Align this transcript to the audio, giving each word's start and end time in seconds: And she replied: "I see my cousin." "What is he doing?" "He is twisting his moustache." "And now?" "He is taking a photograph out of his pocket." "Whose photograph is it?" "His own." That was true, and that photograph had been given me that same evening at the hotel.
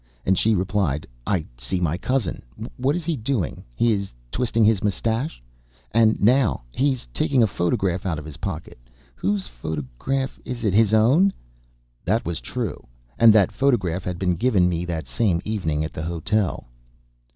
And 0.25 0.35
she 0.35 0.55
replied: 0.55 1.05
"I 1.27 1.45
see 1.59 1.79
my 1.79 1.95
cousin." 1.95 2.41
"What 2.77 2.95
is 2.95 3.05
he 3.05 3.15
doing?" 3.15 3.63
"He 3.75 3.93
is 3.93 4.11
twisting 4.31 4.63
his 4.63 4.83
moustache." 4.83 5.43
"And 5.91 6.19
now?" 6.19 6.63
"He 6.71 6.93
is 6.93 7.07
taking 7.13 7.43
a 7.43 7.45
photograph 7.45 8.03
out 8.03 8.17
of 8.17 8.25
his 8.25 8.37
pocket." 8.37 8.79
"Whose 9.13 9.45
photograph 9.45 10.39
is 10.43 10.63
it?" 10.63 10.73
"His 10.73 10.91
own." 10.91 11.31
That 12.03 12.25
was 12.25 12.41
true, 12.41 12.87
and 13.19 13.31
that 13.33 13.51
photograph 13.51 14.03
had 14.03 14.17
been 14.17 14.37
given 14.37 14.67
me 14.67 14.85
that 14.85 15.05
same 15.05 15.39
evening 15.45 15.83
at 15.85 15.93
the 15.93 16.01
hotel. 16.01 16.65